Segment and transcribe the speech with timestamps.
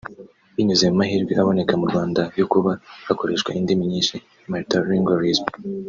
[0.55, 2.71] Binyuze mu mahirwe aboneka mu Rwanda yo kuba
[3.07, 4.15] hakoreshwa indimi nyinshi
[4.49, 5.47] (multi-lingualism)